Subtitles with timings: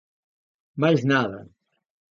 [0.81, 1.39] Máis nada.